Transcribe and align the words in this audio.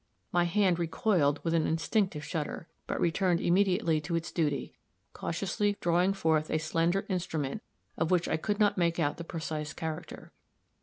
My 0.31 0.45
hand 0.45 0.79
recoiled 0.79 1.39
with 1.43 1.53
an 1.53 1.67
instinctive 1.67 2.25
shudder, 2.25 2.67
but 2.87 2.99
returned 2.99 3.39
immediately 3.39 4.01
to 4.01 4.15
its 4.15 4.31
duty, 4.31 4.73
cautiously 5.13 5.77
drawing 5.79 6.13
forth 6.13 6.49
a 6.49 6.57
slender 6.57 7.05
instrument 7.07 7.61
of 7.99 8.09
which 8.09 8.27
I 8.27 8.37
could 8.37 8.59
not 8.59 8.79
make 8.79 8.97
out 8.97 9.17
the 9.17 9.23
precise 9.23 9.73
character. 9.73 10.31